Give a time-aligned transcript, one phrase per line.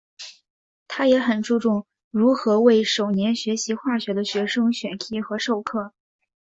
[0.87, 5.93] 他也很注重如何为首年学习化学的学生选题和授课。